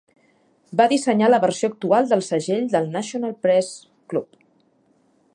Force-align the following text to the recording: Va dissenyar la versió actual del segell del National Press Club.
Va 0.79 0.85
dissenyar 0.93 1.27
la 1.33 1.39
versió 1.43 1.67
actual 1.73 2.07
del 2.13 2.23
segell 2.29 2.65
del 2.71 2.89
National 2.95 3.35
Press 3.47 3.69
Club. 4.15 4.41